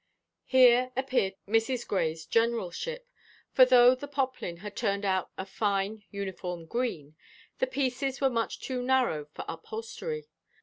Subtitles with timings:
[0.47, 1.87] Here appeared Mrs.
[1.87, 3.07] Grey's generalship,
[3.51, 7.15] for though the poplin had turned out a fine, uniform green,
[7.59, 10.25] the pieces were much too narrow for upholstery.